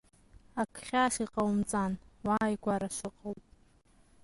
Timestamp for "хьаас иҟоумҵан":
0.85-1.93